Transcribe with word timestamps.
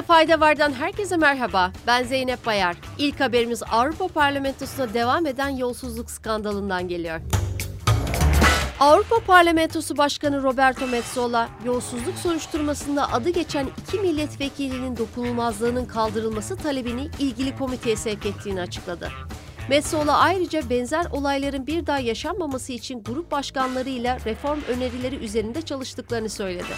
Bilmenizde 0.00 0.12
fayda 0.12 0.40
vardan 0.40 0.72
herkese 0.72 1.16
merhaba. 1.16 1.72
Ben 1.86 2.04
Zeynep 2.04 2.46
Bayar. 2.46 2.76
İlk 2.98 3.20
haberimiz 3.20 3.62
Avrupa 3.70 4.08
Parlamentosu'na 4.08 4.94
devam 4.94 5.26
eden 5.26 5.48
yolsuzluk 5.48 6.10
skandalından 6.10 6.88
geliyor. 6.88 7.20
Avrupa 8.80 9.20
Parlamentosu 9.26 9.96
Başkanı 9.96 10.42
Roberto 10.42 10.86
Metsola, 10.86 11.48
yolsuzluk 11.64 12.14
soruşturmasında 12.18 13.12
adı 13.12 13.30
geçen 13.30 13.66
iki 13.82 13.98
milletvekilinin 13.98 14.96
dokunulmazlığının 14.96 15.84
kaldırılması 15.84 16.56
talebini 16.56 17.08
ilgili 17.18 17.56
komiteye 17.56 17.96
sevk 17.96 18.26
ettiğini 18.26 18.60
açıkladı. 18.60 19.08
Metsola 19.68 20.18
ayrıca 20.18 20.70
benzer 20.70 21.06
olayların 21.12 21.66
bir 21.66 21.86
daha 21.86 21.98
yaşanmaması 21.98 22.72
için 22.72 23.02
grup 23.02 23.30
başkanlarıyla 23.30 24.18
reform 24.24 24.60
önerileri 24.68 25.16
üzerinde 25.16 25.62
çalıştıklarını 25.62 26.28
söyledi. 26.28 26.72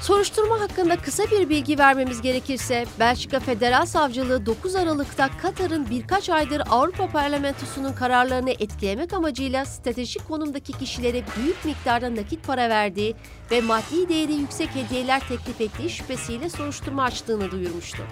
Soruşturma 0.00 0.60
hakkında 0.60 0.96
kısa 0.96 1.22
bir 1.30 1.48
bilgi 1.48 1.78
vermemiz 1.78 2.22
gerekirse, 2.22 2.86
Belçika 3.00 3.40
Federal 3.40 3.86
Savcılığı 3.86 4.46
9 4.46 4.76
Aralık'ta 4.76 5.30
Katar'ın 5.42 5.90
birkaç 5.90 6.30
aydır 6.30 6.62
Avrupa 6.70 7.06
Parlamentosu'nun 7.06 7.92
kararlarını 7.92 8.50
etkilemek 8.50 9.12
amacıyla 9.12 9.64
stratejik 9.64 10.28
konumdaki 10.28 10.72
kişilere 10.72 11.22
büyük 11.36 11.64
miktarda 11.64 12.16
nakit 12.16 12.46
para 12.46 12.68
verdiği 12.68 13.14
ve 13.50 13.60
maddi 13.60 14.08
değeri 14.08 14.32
yüksek 14.32 14.68
hediyeler 14.74 15.20
teklif 15.28 15.60
ettiği 15.60 15.90
şüphesiyle 15.90 16.48
soruşturma 16.50 17.02
açtığını 17.02 17.50
duyurmuştu. 17.50 18.02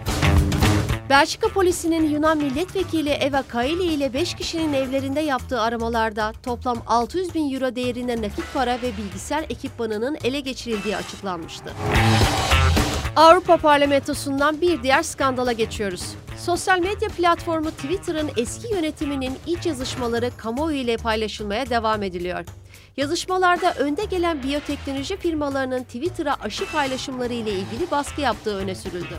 Belçika 1.10 1.48
polisinin 1.48 2.10
Yunan 2.10 2.38
milletvekili 2.38 3.10
Eva 3.10 3.42
Kaili 3.42 3.84
ile 3.84 4.12
5 4.12 4.34
kişinin 4.34 4.72
evlerinde 4.72 5.20
yaptığı 5.20 5.60
aramalarda 5.60 6.32
toplam 6.42 6.82
600 6.86 7.34
bin 7.34 7.54
euro 7.54 7.76
değerinde 7.76 8.22
nakit 8.22 8.44
para 8.54 8.82
ve 8.82 8.96
bilgisayar 8.96 9.42
ekipmanının 9.42 10.18
ele 10.24 10.40
geçirildiği 10.40 10.96
açıklanmıştı. 10.96 11.72
Avrupa 13.16 13.56
Parlamentosu'ndan 13.56 14.60
bir 14.60 14.82
diğer 14.82 15.02
skandala 15.02 15.52
geçiyoruz. 15.52 16.02
Sosyal 16.38 16.78
medya 16.78 17.08
platformu 17.08 17.70
Twitter'ın 17.70 18.30
eski 18.36 18.74
yönetiminin 18.74 19.38
iç 19.46 19.66
yazışmaları 19.66 20.30
kamuoyu 20.36 20.76
ile 20.76 20.96
paylaşılmaya 20.96 21.70
devam 21.70 22.02
ediliyor. 22.02 22.44
Yazışmalarda 22.96 23.74
önde 23.74 24.04
gelen 24.04 24.42
biyoteknoloji 24.42 25.16
firmalarının 25.16 25.82
Twitter'a 25.82 26.34
aşı 26.34 26.66
paylaşımları 26.72 27.32
ile 27.32 27.50
ilgili 27.50 27.90
baskı 27.90 28.20
yaptığı 28.20 28.56
öne 28.56 28.74
sürüldü. 28.74 29.18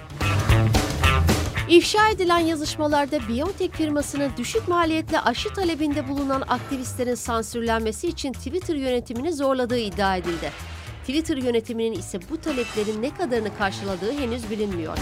İfşa 1.70 2.10
edilen 2.10 2.40
yazışmalarda 2.40 3.20
BioNTech 3.28 3.72
firmasının 3.72 4.32
düşük 4.38 4.68
maliyetli 4.68 5.20
aşı 5.20 5.54
talebinde 5.54 6.10
bulunan 6.10 6.42
aktivistlerin 6.42 7.16
sansürlenmesi 7.16 8.08
için 8.08 8.34
Twitter 8.34 8.76
yönetimini 8.76 9.34
zorladığı 9.34 9.78
iddia 9.78 10.16
edildi. 10.16 10.52
Twitter 11.02 11.38
yönetiminin 11.38 11.92
ise 12.00 12.20
bu 12.30 12.42
taleplerin 12.42 13.02
ne 13.02 13.14
kadarını 13.14 13.58
karşıladığı 13.58 14.12
henüz 14.12 14.50
bilinmiyor. 14.50 14.98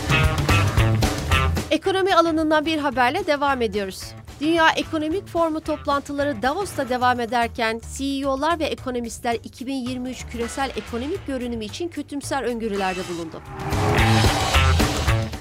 Ekonomi 1.71 2.15
alanından 2.15 2.65
bir 2.65 2.77
haberle 2.77 3.27
devam 3.27 3.61
ediyoruz. 3.61 4.03
Dünya 4.41 4.69
Ekonomik 4.69 5.27
Forumu 5.27 5.61
toplantıları 5.61 6.41
Davos'ta 6.41 6.89
devam 6.89 7.19
ederken 7.19 7.81
CEO'lar 7.97 8.59
ve 8.59 8.65
ekonomistler 8.65 9.37
2023 9.43 10.25
küresel 10.31 10.71
ekonomik 10.75 11.27
görünümü 11.27 11.65
için 11.65 11.87
kötümser 11.87 12.43
öngörülerde 12.43 13.01
bulundu. 13.13 13.41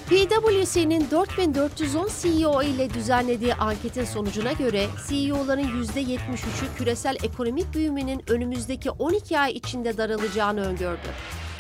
PwC'nin 0.07 1.11
4410 1.11 2.09
CEO 2.23 2.63
ile 2.63 2.95
düzenlediği 2.95 3.55
anketin 3.55 4.05
sonucuna 4.05 4.53
göre 4.53 4.87
CEO'ların 5.09 5.85
%73'ü 5.85 6.77
küresel 6.79 7.17
ekonomik 7.23 7.75
büyümenin 7.75 8.23
önümüzdeki 8.29 8.91
12 8.91 9.39
ay 9.39 9.53
içinde 9.53 9.97
daralacağını 9.97 10.67
öngördü. 10.67 11.09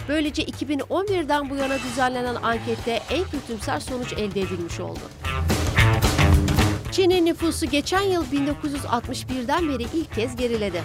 Böylece 0.08 0.42
2011'den 0.42 1.50
bu 1.50 1.56
yana 1.56 1.78
düzenlenen 1.78 2.34
ankette 2.34 3.00
en 3.10 3.24
kötümser 3.24 3.80
sonuç 3.80 4.12
elde 4.12 4.40
edilmiş 4.40 4.80
oldu. 4.80 5.00
Çin'in 6.92 7.26
nüfusu 7.26 7.66
geçen 7.66 8.02
yıl 8.02 8.24
1961'den 8.24 9.68
beri 9.68 9.82
ilk 9.82 10.14
kez 10.14 10.36
geriledi. 10.36 10.82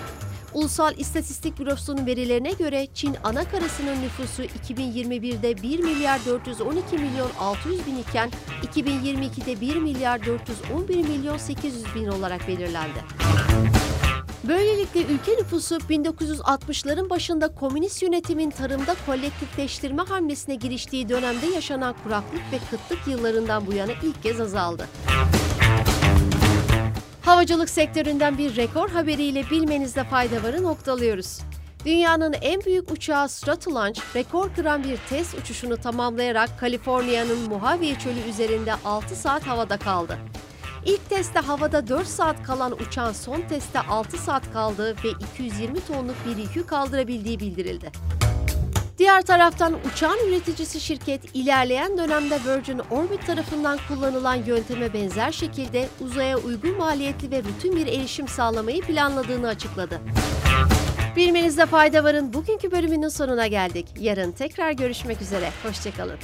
Ulusal 0.53 0.97
İstatistik 0.97 1.59
Bürosu'nun 1.59 2.05
verilerine 2.05 2.51
göre 2.51 2.87
Çin 2.93 3.15
ana 3.23 3.43
karasının 3.43 4.01
nüfusu 4.01 4.43
2021'de 4.43 5.63
1 5.63 5.79
milyar 5.79 6.25
412 6.25 6.97
milyon 6.97 7.29
600 7.39 7.87
bin 7.87 7.97
iken 7.97 8.31
2022'de 8.75 9.61
1 9.61 9.75
milyar 9.75 10.25
411 10.25 10.95
milyon 10.95 11.37
800 11.37 11.95
bin 11.95 12.07
olarak 12.07 12.47
belirlendi. 12.47 12.99
Böylelikle 14.43 15.01
ülke 15.01 15.31
nüfusu 15.31 15.75
1960'ların 15.75 17.09
başında 17.09 17.55
komünist 17.55 18.03
yönetimin 18.03 18.49
tarımda 18.49 18.95
kolektifleştirme 19.05 20.03
hamlesine 20.03 20.55
giriştiği 20.55 21.09
dönemde 21.09 21.45
yaşanan 21.45 21.95
kuraklık 22.03 22.41
ve 22.51 22.59
kıtlık 22.69 23.07
yıllarından 23.07 23.67
bu 23.67 23.73
yana 23.73 23.91
ilk 23.91 24.23
kez 24.23 24.39
azaldı. 24.39 24.87
Havacılık 27.31 27.69
sektöründen 27.69 28.37
bir 28.37 28.55
rekor 28.55 28.89
haberiyle 28.89 29.49
bilmenizde 29.51 30.03
fayda 30.03 30.43
varı 30.43 30.63
noktalıyoruz. 30.63 31.39
Dünyanın 31.85 32.33
en 32.33 32.61
büyük 32.61 32.91
uçağı 32.91 33.29
Stratolaunch, 33.29 34.01
rekor 34.15 34.55
kıran 34.55 34.83
bir 34.83 34.97
test 35.09 35.37
uçuşunu 35.37 35.77
tamamlayarak 35.77 36.59
Kaliforniya'nın 36.59 37.49
Mojave 37.49 37.95
Çölü 37.99 38.29
üzerinde 38.29 38.73
6 38.85 39.15
saat 39.15 39.47
havada 39.47 39.77
kaldı. 39.77 40.17
İlk 40.85 41.09
testte 41.09 41.39
havada 41.39 41.87
4 41.87 42.07
saat 42.07 42.43
kalan 42.43 42.71
uçağın 42.71 43.13
son 43.13 43.41
testte 43.41 43.79
6 43.79 44.17
saat 44.17 44.53
kaldığı 44.53 44.95
ve 45.03 45.09
220 45.33 45.85
tonluk 45.85 46.15
bir 46.27 46.37
yükü 46.37 46.65
kaldırabildiği 46.65 47.39
bildirildi. 47.39 47.91
Diğer 49.01 49.21
taraftan 49.21 49.73
uçağın 49.91 50.27
üreticisi 50.27 50.79
şirket 50.79 51.35
ilerleyen 51.35 51.97
dönemde 51.97 52.39
Virgin 52.47 52.79
Orbit 52.79 53.27
tarafından 53.27 53.79
kullanılan 53.87 54.35
yönteme 54.35 54.93
benzer 54.93 55.31
şekilde 55.31 55.87
uzaya 56.01 56.37
uygun 56.37 56.77
maliyetli 56.77 57.31
ve 57.31 57.43
rutin 57.43 57.75
bir 57.75 57.87
erişim 57.87 58.27
sağlamayı 58.27 58.81
planladığını 58.81 59.47
açıkladı. 59.47 60.01
Bilmenizde 61.15 61.65
fayda 61.65 62.03
varın 62.03 62.33
bugünkü 62.33 62.71
bölümünün 62.71 63.09
sonuna 63.09 63.47
geldik. 63.47 63.87
Yarın 63.99 64.31
tekrar 64.31 64.71
görüşmek 64.71 65.21
üzere. 65.21 65.49
Hoşçakalın. 65.63 66.17